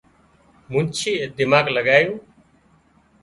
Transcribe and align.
منڇيئي 0.71 1.25
دماڳ 1.37 1.65
لڳايون 1.75 2.13